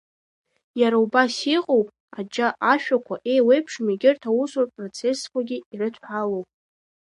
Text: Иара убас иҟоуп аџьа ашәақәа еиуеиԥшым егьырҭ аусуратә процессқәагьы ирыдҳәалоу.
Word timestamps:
Иара 0.79 0.97
убас 1.05 1.35
иҟоуп 1.55 1.87
аџьа 2.17 2.47
ашәақәа 2.73 3.15
еиуеиԥшым 3.31 3.87
егьырҭ 3.89 4.23
аусуратә 4.29 4.73
процессқәагьы 4.77 5.57
ирыдҳәалоу. 5.71 6.43